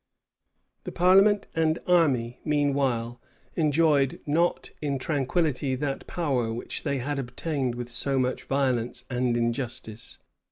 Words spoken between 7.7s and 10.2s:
with so much violence and injustice.